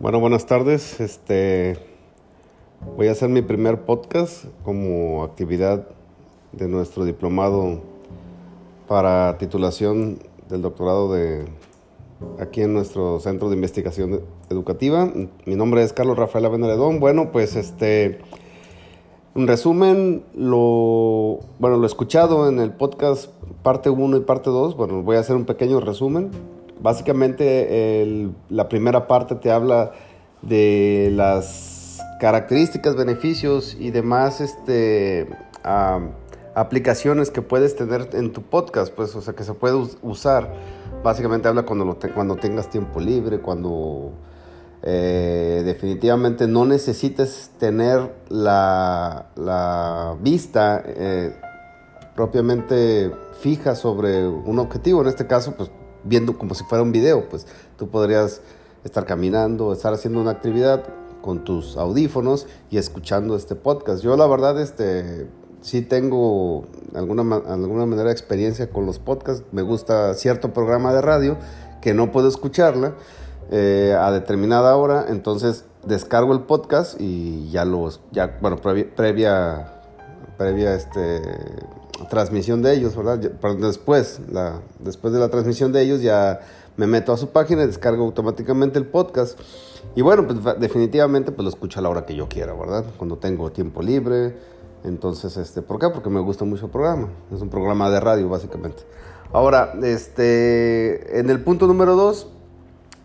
[0.00, 0.98] Bueno, buenas tardes.
[0.98, 1.76] Este
[2.96, 5.88] voy a hacer mi primer podcast como actividad
[6.52, 7.82] de nuestro diplomado
[8.88, 10.18] para titulación
[10.48, 11.44] del doctorado de
[12.38, 15.12] aquí en nuestro centro de investigación educativa.
[15.44, 16.98] Mi nombre es Carlos Rafael Avenaredón.
[16.98, 18.20] Bueno, pues este
[19.34, 23.30] un resumen, lo bueno, lo escuchado en el podcast
[23.62, 24.78] parte 1 y parte 2.
[24.78, 26.30] Bueno, voy a hacer un pequeño resumen
[26.82, 29.92] Básicamente la primera parte te habla
[30.42, 35.28] de las características, beneficios y demás este,
[36.54, 40.54] aplicaciones que puedes tener en tu podcast, pues, o sea, que se puede usar.
[41.02, 44.12] Básicamente habla cuando, cuando tengas tiempo libre, cuando
[44.82, 51.34] eh, definitivamente no necesites tener la, la vista eh,
[52.14, 53.10] propiamente
[53.40, 55.00] fija sobre un objetivo.
[55.02, 55.70] En este caso, pues
[56.04, 58.40] viendo como si fuera un video, pues tú podrías
[58.84, 60.84] estar caminando, estar haciendo una actividad
[61.20, 64.02] con tus audífonos y escuchando este podcast.
[64.02, 65.28] Yo la verdad este
[65.60, 71.36] sí tengo alguna alguna manera experiencia con los podcasts, me gusta cierto programa de radio
[71.82, 72.94] que no puedo escucharla
[73.50, 79.79] eh, a determinada hora, entonces descargo el podcast y ya los ya bueno previa,
[80.40, 81.20] previa este
[82.08, 83.30] transmisión de ellos, ¿verdad?
[83.42, 86.40] Pero después, la, después de la transmisión de ellos ya
[86.78, 89.38] me meto a su página descargo automáticamente el podcast.
[89.94, 92.86] Y bueno, pues definitivamente pues lo escucho a la hora que yo quiera, ¿verdad?
[92.96, 94.34] Cuando tengo tiempo libre.
[94.82, 95.90] Entonces, este, ¿por qué?
[95.90, 97.10] Porque me gusta mucho el programa.
[97.30, 98.82] Es un programa de radio, básicamente.
[99.34, 102.28] Ahora, este, en el punto número dos,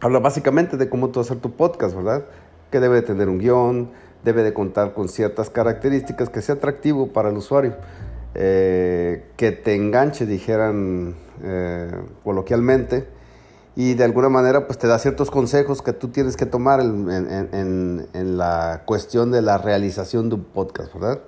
[0.00, 2.26] habla básicamente de cómo tú hacer tu podcast, ¿verdad?
[2.70, 3.90] Que debe de tener un guion,
[4.24, 7.74] debe de contar con ciertas características que sea atractivo para el usuario.
[8.36, 11.88] Eh, que te enganche, dijeran eh,
[12.24, 13.06] coloquialmente,
[13.76, 18.08] y de alguna manera pues te da ciertos consejos que tú tienes que tomar en,
[18.12, 21.20] la cuestión de la realización de un podcast, ¿verdad?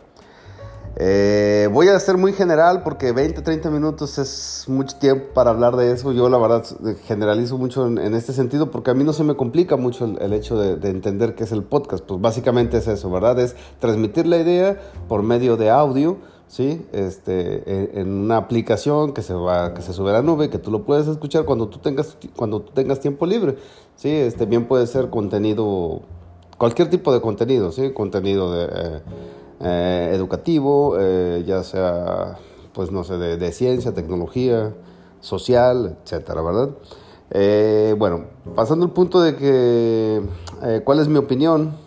[0.98, 5.76] Eh, voy a ser muy general porque 20, 30 minutos es mucho tiempo para hablar
[5.76, 6.12] de eso.
[6.12, 6.64] Yo la verdad
[7.06, 10.58] generalizo mucho en, este sentido porque a mí no se me complica mucho el, hecho
[10.58, 12.04] de, de, entender qué es el podcast.
[12.04, 13.38] Pues básicamente es eso, ¿verdad?
[13.40, 16.18] Es transmitir la idea por medio de audio
[16.48, 16.86] ¿sí?
[16.92, 20.70] Este, en una aplicación que se va, que se sube a la nube, que tú
[20.70, 23.56] lo puedes escuchar cuando tú tengas, cuando tú tengas tiempo libre,
[23.96, 24.10] ¿sí?
[24.10, 26.02] Este, bien puede ser contenido,
[26.58, 27.92] cualquier tipo de contenido, ¿sí?
[27.92, 29.00] Contenido de, eh,
[29.60, 32.38] eh, educativo, eh, ya sea,
[32.72, 34.74] pues no sé, de, ciencia, tecnología,
[35.20, 36.70] social, etcétera, ¿verdad?
[37.98, 40.22] bueno, pasando al punto de que,
[40.84, 41.86] ¿cuál es mi opinión?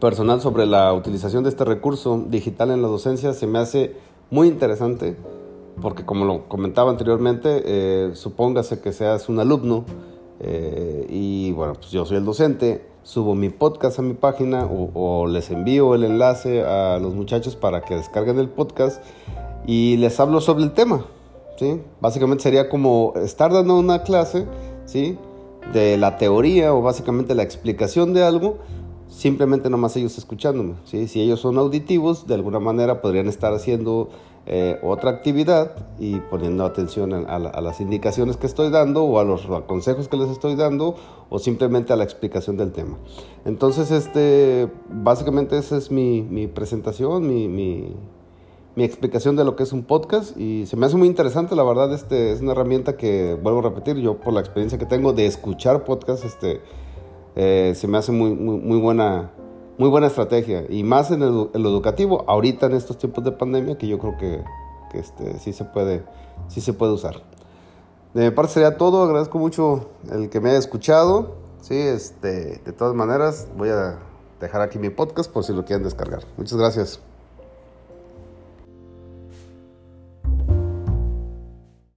[0.00, 3.96] personal sobre la utilización de este recurso digital en la docencia se me hace
[4.30, 5.16] muy interesante
[5.80, 9.84] porque como lo comentaba anteriormente, eh, supóngase que seas un alumno
[10.40, 15.28] eh, y bueno, pues yo soy el docente, subo mi podcast a mi página o,
[15.28, 19.00] les envío el enlace a los muchachos para que descarguen el podcast
[19.64, 21.06] y les hablo sobre el tema.
[21.56, 21.80] ¿sí?
[22.00, 24.46] Básicamente sería como estar dando una clase
[24.86, 25.16] ¿sí?
[25.72, 28.58] de la teoría o básicamente la explicación de algo
[29.08, 30.74] simplemente nomás ellos escuchándome.
[30.82, 31.06] ¿sí?
[31.06, 34.08] Si ellos son auditivos, de alguna manera podrían estar haciendo
[34.48, 39.44] eh, otra actividad y poniendo atención a, las indicaciones que estoy dando o a los
[39.66, 40.94] consejos que les estoy dando
[41.30, 42.96] o simplemente a la explicación del tema.
[43.44, 47.96] Entonces, este, básicamente esa es mi, presentación, mi,
[48.76, 51.92] explicación de lo que es un podcast y se me hace muy interesante, la verdad,
[51.92, 55.26] este, es una herramienta que, vuelvo a repetir, yo por la experiencia que tengo de
[55.26, 56.60] escuchar podcast, este,
[57.34, 59.32] eh, se me hace muy, muy, buena,
[59.78, 60.64] muy buena estrategia.
[60.68, 64.42] Y más en, el, educativo, ahorita en estos tiempos de pandemia, que yo creo que,
[64.90, 66.04] que este, sí, se puede,
[66.48, 67.22] sí se puede usar.
[68.14, 71.34] De mi parte sería todo, agradezco mucho el que me haya escuchado.
[71.60, 73.98] Sí, este, de todas maneras, voy a
[74.40, 76.22] dejar aquí mi podcast por si lo quieren descargar.
[76.36, 77.00] Muchas gracias.